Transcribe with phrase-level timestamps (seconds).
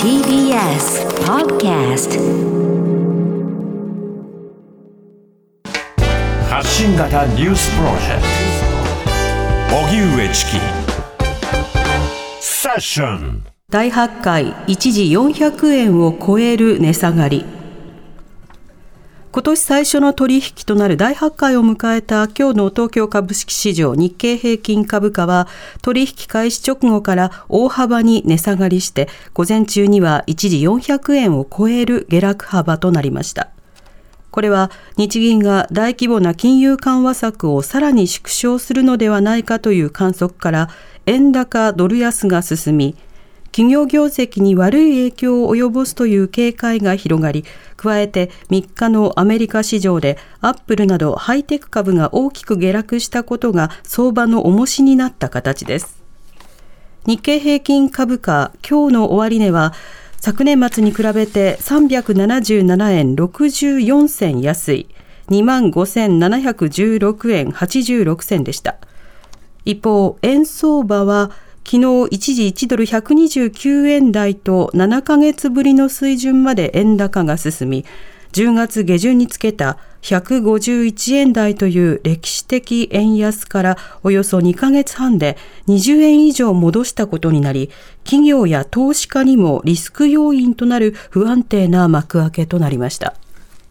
[0.00, 2.20] TBS Podcast
[6.48, 8.22] 発信型ニュースプロジェク
[9.68, 9.76] ト。
[9.76, 10.60] 荻上チキ。
[12.40, 13.44] セッション。
[13.70, 17.44] 大発会一時400円を超える値下がり
[19.34, 25.48] 今年最初の取引となる大発会を迎えた今日の東京株式市場日経平均株価は
[25.82, 33.48] 取引開始直後から大幅に値下がりして午前中には一時400円を超える下落幅となりました。
[34.30, 40.70] これは日銀が大規模な金融緩和策をさらに縮小するのではないかという観測から
[41.06, 42.96] 円高ドル安が進み
[43.54, 47.44] 企業業績に悪い影響を及ぼすという警戒が広がり、
[47.76, 56.02] 加えて3日のアメリカ市場でアップルなどハイテク株が大きく下落したことが相場の重しになった形です。
[57.06, 59.72] 日経平均株価、今日の終値は
[60.20, 64.88] 昨年末に比べて377円64銭安い
[65.28, 68.78] 25,716円86銭でした。
[69.64, 71.30] 一方、円相場は
[71.66, 77.86] 昨日一時1ドル129円台と7ヶ月ぶりの水準まで円高が進み、
[78.32, 87.70] 10月下旬につけた151円台という歴史的円安からおよそ2ヶ月半で20円以上戻したことになり、
[88.04, 93.14] 企業や投資家にもリスク要因となる不安定な幕開けとなりました。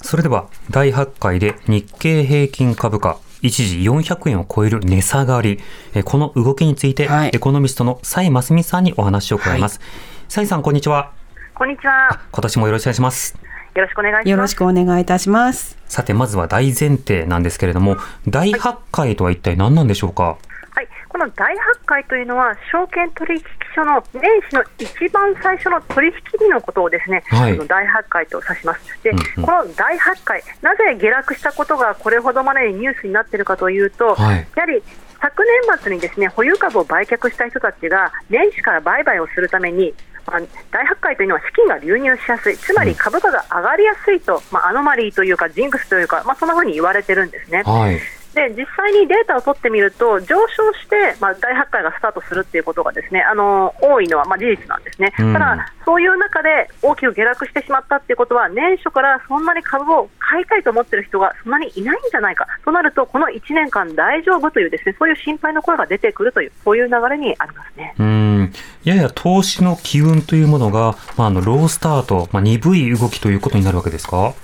[0.00, 5.58] それでは、第8回で日経平均株価一時400円を超える値下がり、
[6.04, 9.80] この動きについて、はい、エコノミストの蔡真澄さんにお話を伺います。
[10.28, 11.10] 蔡、はい、さん、こんにちは。
[11.54, 12.20] こんにちは。
[12.30, 13.36] 今年もよろしくお願いします。
[13.74, 14.28] よろしくお願いします。
[14.28, 15.76] よろしくお願いいたします。
[15.86, 17.96] さて、まずは大前提なんですけれども、
[18.28, 20.36] 大発会とは一体何なんでしょうか、はい
[20.76, 23.42] はい、この大発会というのは、証券取引
[23.74, 29.02] 所の年始の一番最初の取引日のことをですね、はい、大発会と指します。
[29.02, 34.82] で、うんうん、この大発会、なぜ下落したことがこれほどまでにニュースになっているかというと、はい、やはり
[35.20, 39.94] 昨年末にですね保有株を売却した人たちが年始から売買をするために
[40.26, 40.40] まあ、
[40.70, 47.62] 大発会というのは資金が流入しやすい、つまり株価が上がりやすいと、まあ、アノマリーというか、ジンクスというか、まあ、そんなふうに言われてるんですね。
[47.64, 48.00] はい
[48.34, 62.46] で実際にデータを取ってみると、上昇して、まあ、大発会がスタートするっていうことがですねあの多いのはまあ事実なんですね、うん、ただ、そういう中で大きく下落してしまったっていうことは、年初からそんなに株を買いたいと思っている人がそんなにいないんじゃないか。
[62.64, 67.94] となると、この1年間大丈夫というですねそういう心配の声が出てくるという、そういう流れにありますね。
[67.98, 68.52] うん。
[68.84, 74.34] やや投資の機運というものが、まあ、あのロースタート、まあ、鈍い動きということになるわけですか？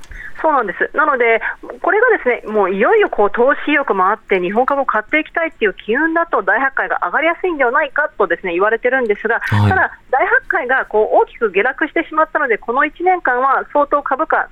[0.41, 0.91] そうなんです。
[0.97, 1.41] なので、
[1.83, 14.49] これがですね、もういよいよこう投資意欲もあって、日本株を買っていきたいっていう機運だと、大発会が上がりやすいんではないかとですね言われてるんですが、はい、ただ、大発会がこう大きく下落してしまったので、この1年間は相当株価、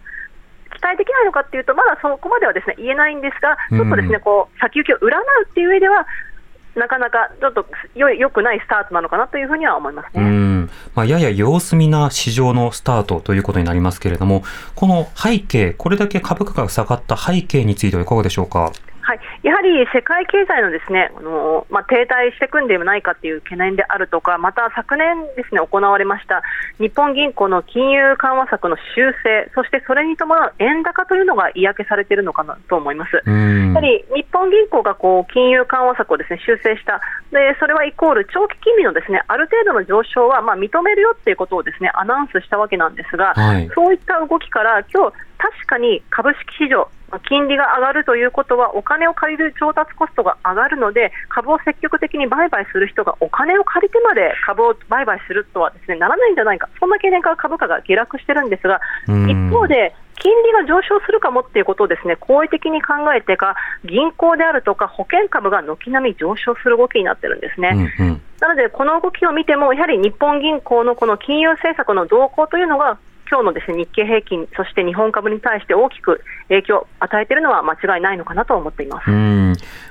[0.74, 6.06] 期待できないのかっていうと、まだそこまではですね言えないんですが、ちょっとですね、こう先行きを占うっていう上では、
[6.76, 10.22] なかなかちょっとよよくないスタートなのかなというふうには思いますね。
[10.22, 14.42] うんまあ、やや様子見な市場のスタートということになりますけれども、
[14.74, 18.72] この背景、これだけ株価が下がった背景についてはいかがでしょうか？
[19.06, 26.42] はい、やはり世界経済のですねあの、まあ、停滞していくんではないかという懸念であるとか、また昨年ですね行われました
[26.80, 33.22] 日本銀行の金融緩和策の修正、そしてそれに伴う円高というのが嫌気されているのかなと思います。
[33.24, 37.00] やはり日本銀行がこう金融緩和策をですね修正した。
[37.30, 46.88] で、それはイコール長期金利のですねある程度の上昇はまあ認めるよっていうことをですねアナウンスしたわけなんですが、はい、そういった動きから今日確かに株式市場
[47.20, 56.68] 金利が上がるということはお金を借りる調達コストが上がるので株を積極的に売買する人がお金を借りてまで株を売買するとはですねならないんじゃないか。
[56.78, 63.54] そんな懸念から株価が下落してるんですが一方で金利が上昇するかもっていうことをですね好意的に考えてか
[63.84, 67.90] 銀行であるとか保険株が軒並み上昇する動きになってるんですね。
[67.98, 68.22] うんうん。
[68.40, 72.98] なので、この動きを見ても、やはり日本銀行のこの金融政策の動向というのが
[73.28, 79.10] 今日のですね日経平均、そして日本株に対して大きく影響を与えているのは間違いないのかなと思っています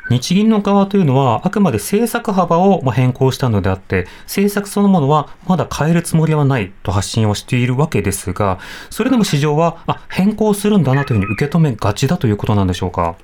[0.09, 8.59] 日銀の側というのは、あくまで政策幅を変更したのであって、政策そのものはまだ変えるつもりはないと発信をしているわけですが、
[8.89, 13.15] それでも市場はあ変更するんだなというふうに受け止めがちだということなんでしょうか？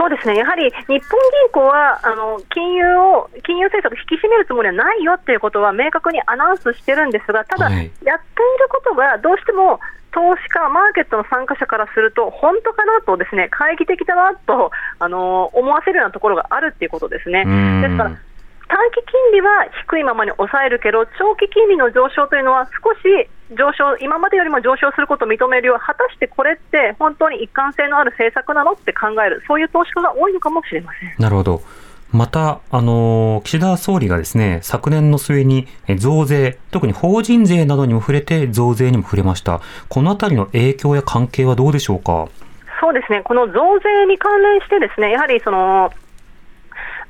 [0.00, 1.00] そうですね、やはり日本銀
[1.52, 8.16] 行はあの金融を金融政策引き締めるつもりはないよっていうことは明確にアナウンスしてるんですが、ただ、やっている
[8.70, 9.78] ことがどうしても
[10.10, 17.44] 投資家、マーケットの参加者からすると、本当かなと、ですね懐疑的だなとあの思わせるようなところがあるっていうことですね。
[17.44, 18.10] ですから
[18.68, 31.14] 短期金利は低いままに抑えるけど、長期金利の上昇というのは少し上昇、今までよりも上昇することを認めるよう、果たしてこれって本当に一貫性のある政策なのって考える、そういう投資家が多いのかもしれません。
[31.18, 31.62] なるほど。
[32.12, 39.60] また、あの、岸田総理がですね、昨年の末にえ増税、特に法人税などにも触れて増税にも触れました。
[39.88, 42.28] このあたりの影響や関係はどうでしょうか？
[42.80, 45.92] そうですね、この増税に関連して、ですねやはりその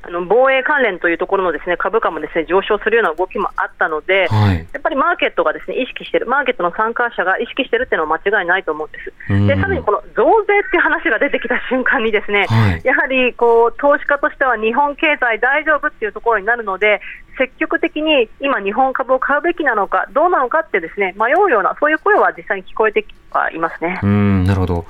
[0.03, 4.67] あの防衛関連というところのですね株価もですね上昇するような動きもあったので、はい。
[4.73, 9.13] やっぱりマーケットがですね意識している、マーケットの参加者が意識しているっていうのは間違いないと思うんです。
[9.29, 17.01] うんでさらにこの増税っていう話が出てきた瞬間に、ですね、はいやはりこう投資家としては日本経済大丈夫っていうところになるので、
[17.37, 23.99] 積極的に今、日本株を買うべきなのか、どうなのかってですね迷うような、そういう声は実際に聞こえてはいますね。
[24.03, 24.85] うん、なるほど。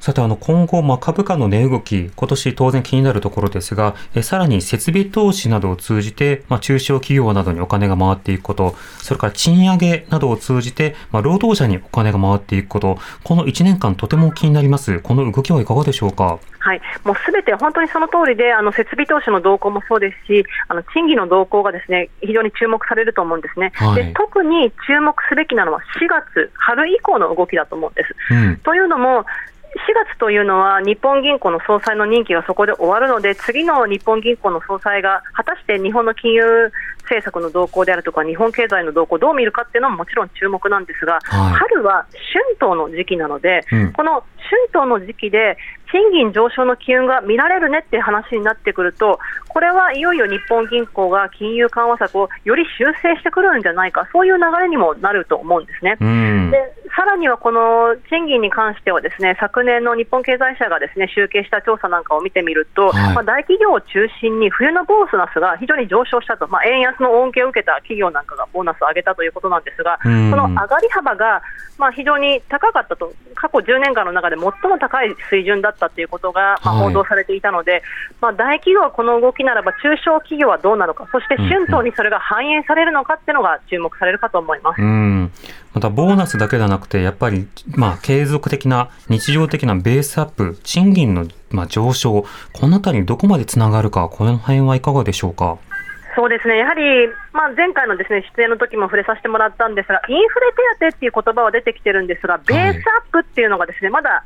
[0.00, 15.00] さて、あの、今後、まあ、株価の値動き、今年当然気になるところですが、えさらに設備投資などを通じて、まあ、中小企業などにお金が回っていくこと、それから賃上げなどを通じて、まあ、労働者にお金が回っていくこと、この1年間とても気になります。
[15.00, 16.38] この動きはいかがでしょうか？
[16.62, 28.14] はい、もうすべて本当にその通りで、あの設備投資の動向もそうですし、あの賃金の動向がですね非常に注目されると思うんですね、はいで特に注目すべきなのは4月、春以降の動きだと思うんです。
[28.30, 28.56] うん。
[28.58, 29.59] というのも、4
[29.94, 36.72] 月というのは日本銀行の総裁の任期がそこで終わるので、次の日本銀行の総裁が果たして日本の金融
[37.02, 44.24] 政策の動向であるとか、日本経済の動向をどう見るかっていうのももちろん注目なんですが、はい春は春闘の時期なので、うんこの
[44.72, 45.56] 春闘の時期で
[45.92, 49.18] 賃金上昇の機運が見られるねっていう話になってくると、
[49.48, 55.96] これはいよいよ日本銀行が金融緩和策をより修正してくるんじゃないか、そういう流れにもなると思うんですね。
[56.00, 56.50] うん。
[56.50, 56.58] で
[57.00, 63.14] さらにはこの賃金に関しては、ですね昨年の日本経済社がですね集計した調査なんかを見てみると、はい。
[63.14, 70.30] まあ、大企業を中心に冬のボーナスが非常に上昇したと、まあ、円安の恩恵を受けた企業なんかがボーナスを上げたということなんですが、うん。
[70.30, 71.40] その上がり幅が、
[71.78, 77.82] まあ、非常に高かったと、過去10年間の中で最も高い水準だったということが、まあ、はい報道されていたので、
[78.20, 84.80] まあ、大企業はこの動きならば、中小企業はどうなのか、そして春闘にそれが反映されるのかっていうのが注目されるかと思います。
[84.80, 85.32] うん。
[85.72, 95.58] また、ボーナスだけではなくて、やっぱり、まあ、継続的な、日常的なベースアップ、賃金の、まあ、上昇、このあたりにどこまでつながるか、この辺はいかがでしょうか？
[96.20, 104.22] そうですね、やはり、まあ、前回のですね出演の時も触れさせてもらったんですが、インフレ手当っていう言葉は出てきてるんですが、ベースアップっていうのがですね、まだ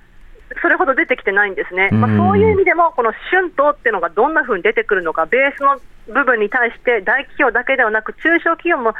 [0.60, 5.78] それほど出てきてないんですね、まあ、うんそういう意味でも、この春闘っていうのがどんな風に出てくるのか、ベースの
[6.12, 8.94] 部分に対して、大企業だけではなく、中小企業も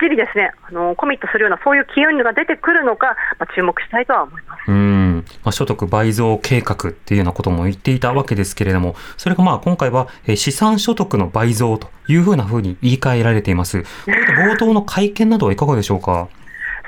[0.00, 4.68] きりですねあのコミットするような、そういう機運が出てくるのか、まあ、注目したいとは思います。
[4.68, 5.24] うん。
[5.44, 13.82] まあ、所得倍増計画っていうようなことも言っていたわけですけれども、それがまあ今回はえー資産所得の倍増というふうなふうに言い換えられています。
[13.82, 16.28] こういった冒頭の会見などはいかがでしょうか？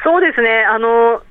[0.04, 1.22] そうですね、あの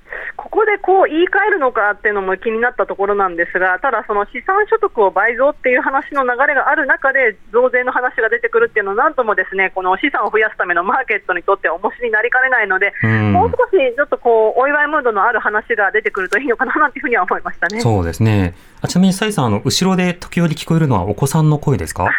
[0.51, 17.80] ここでこう言い換えるのかっていうのも気になったところなんですが、ただ、その資産所得を倍増っていう話の流れがある中で、増税の話が出てくるっていうのは、なんともですねこの資産を増やすためのマーケットにとっては重しになりかねないので、うんもう少しちょっとこうお祝いムードのある話が出てくるといいのかななんていうふうには思いましたね。
[17.80, 18.53] そうですね。
[18.81, 22.09] あちなみに、サイさん、あの、後ろで時折聞こえるのはお子さんの声ですか？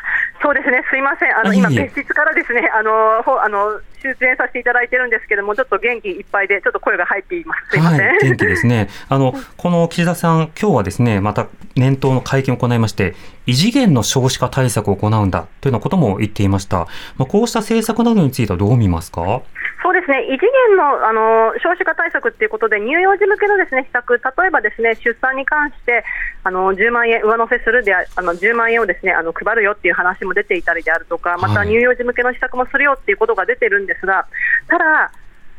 [0.40, 8.08] そうですね、すいません、あの今、別室からですねあのほあの出演させていただいてるんですけども、ちょっと元気いっぱいで、ちょっと声が入っています、すいません。
[8.08, 8.88] はい、元気ですね。
[9.08, 13.14] あの、この岸田さん、今日はですね、また年頭の会見を行いまして、
[13.46, 16.88] 異次元の少子化対策を行うんだというようなことも言っていました。
[17.16, 19.42] まあ、こうした政策などについてはどう見ますか？
[20.02, 26.04] ですね異次元のあの少子化対策ということで、乳幼児向けのですね施策、例えばですね出産に関して
[26.42, 31.68] あの10万円上乗せするでああの10万円をですねあの配るよっていう話も出ていたりであるとか、またはい。
[31.68, 34.26] 乳幼児向けの施策もするよっていうことが出てるんですが、
[34.66, 35.12] ただ、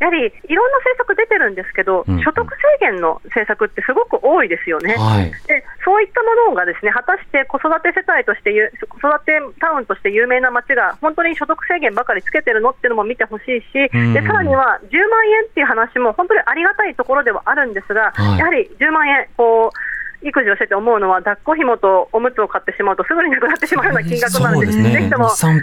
[0.03, 4.95] やはりいろんな政策出てるんですけど、うん所得制限の政策ってすごく多いですよね。
[4.95, 5.31] はい。
[5.47, 19.92] でそういったものがですね果たして子育て世帯としてゆ子育てタウンとして有名な町が本当に所得制限ばかりつけてるのっていうのも見てほしいし、うんでさらには10万円っていう話も本当にありがたいところではあるんですが、はいやはり10万円こう
[20.23, 24.91] 育児をしてて思うのは、抱っこ紐とおむつを買ってしまうと、すぐになくなってしまうような金額なので、そうですね。
[24.91, 25.09] ぜひ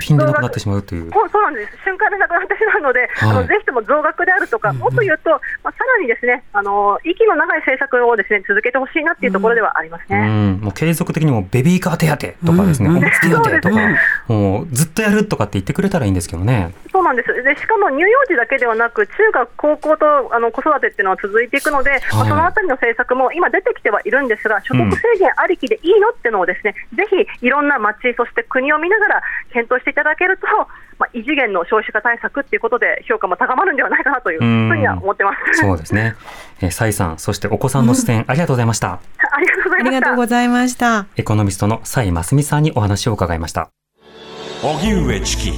[0.01, 1.11] 品でなくなってしまうという。
[1.11, 5.31] そうなんです、瞬間でなくなってしまうので、あはいのぜひとも増額であるとか、もっと言うと、
[5.63, 10.27] まあ、さらにですねあの息の長い政策をですね続けてほしいなっていうところではありますうね。
[10.27, 13.81] ん、もう継続的にもベビーカー手当とかですね、うんおむつ手当とか
[14.29, 16.73] もうずっとやるとかって言ってくれたらいいんですけどね。
[17.01, 20.05] そうなんですでしかも乳幼児だけではなく、中学、高校と
[20.37, 27.05] あの子育てっていうのは続いていくので、まあはいそのあたりの政策も今出てきてはいるんですが、所得制限ありきでいいのっていうのをですね、うん、ぜ
[27.41, 30.47] ひいろんな町、そして国を見ながら検討していただけると、
[30.99, 35.61] まあ、異次元の少子化対策っていうことで評価も高まるんではないかなというふうには思ってます。
[35.61, 36.15] そうですね。
[36.61, 39.01] えー、蔡さん、そしてお子さんの視点、うん、ありがとうございました。
[39.33, 39.89] ありがとうございました。
[39.89, 41.07] ありがとうございました。
[41.17, 43.71] エコノミストの蔡真澄さんにお話を伺いました。
[44.63, 45.53] 荻上チキ